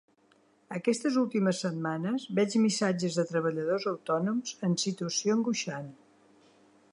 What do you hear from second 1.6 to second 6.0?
setmanes veig missatges de treballadors autònoms en situació angoixant.